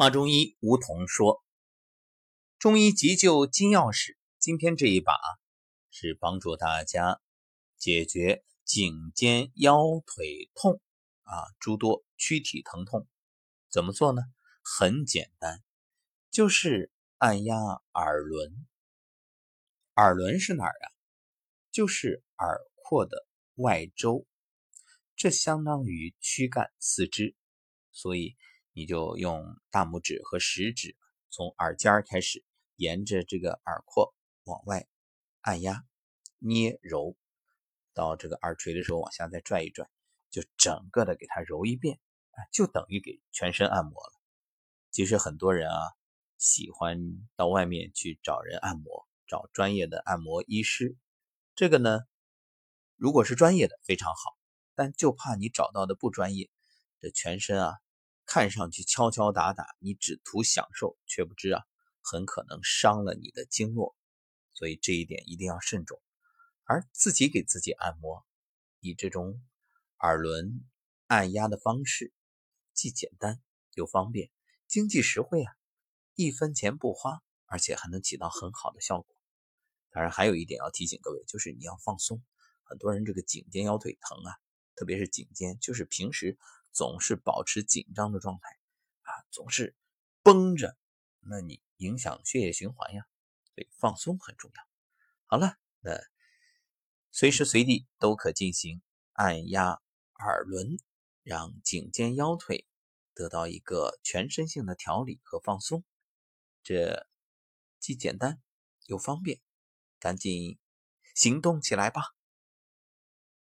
[0.00, 1.44] 华中医吴桐说
[2.58, 5.12] ：“中医急救金钥匙，今天这一把
[5.90, 7.20] 是帮助大家
[7.76, 9.76] 解决颈肩腰
[10.06, 10.80] 腿痛
[11.24, 13.06] 啊诸多躯体疼痛。
[13.68, 14.22] 怎么做呢？
[14.62, 15.62] 很简单，
[16.30, 17.58] 就是按压
[17.92, 18.66] 耳轮。
[19.96, 20.88] 耳轮是哪儿啊？
[21.70, 23.26] 就是耳廓的
[23.56, 24.26] 外周，
[25.14, 27.36] 这相当于躯干四肢，
[27.92, 28.34] 所以。”
[28.72, 30.96] 你就用大拇指和食指
[31.28, 32.44] 从耳尖开始，
[32.76, 34.86] 沿着这个耳廓往外
[35.40, 35.84] 按压、
[36.38, 37.16] 捏揉，
[37.94, 39.88] 到这个耳垂的时候往下再拽一拽，
[40.30, 41.98] 就整个的给它揉一遍，
[42.52, 44.12] 就等于给全身按摩了。
[44.90, 45.80] 其实很多人啊
[46.38, 46.98] 喜欢
[47.36, 50.96] 到外面去找人按摩，找专业的按摩医师。
[51.54, 52.00] 这个呢，
[52.96, 54.36] 如果是专业的非常好，
[54.74, 56.50] 但就怕你找到的不专业，
[57.00, 57.74] 这全身啊。
[58.32, 61.64] 看上去敲敲打打，你只图享受，却不知啊，
[62.00, 63.96] 很可能伤了你的经络，
[64.54, 66.00] 所以这一点一定要慎重。
[66.62, 68.24] 而自己给自己按摩，
[68.78, 69.42] 以这种
[69.98, 70.64] 耳轮
[71.08, 72.12] 按压的方式，
[72.72, 73.42] 既简单
[73.74, 74.30] 又方便，
[74.68, 75.52] 经济实惠啊，
[76.14, 79.16] 一分钱不花，而且还能起到很好的效果。
[79.90, 82.22] 当然，还有一点要提醒各位，就是你要放松。
[82.62, 84.38] 很多人这个颈肩腰腿疼啊，
[84.76, 86.38] 特别是颈肩，就是平时。
[86.72, 88.48] 总是保持紧张的状态
[89.02, 89.74] 啊，总是
[90.22, 90.76] 绷着，
[91.20, 93.04] 那你影响血液循环呀，
[93.54, 94.62] 所以放松很重要。
[95.26, 95.92] 好了，那
[97.10, 99.80] 随时随地都可进行按压
[100.14, 100.78] 耳轮，
[101.22, 102.66] 让颈肩腰腿
[103.14, 105.84] 得到一个全身性的调理和放松。
[106.62, 107.06] 这
[107.78, 108.40] 既简单
[108.86, 109.40] 又方便，
[109.98, 110.58] 赶紧
[111.14, 112.02] 行动起来吧！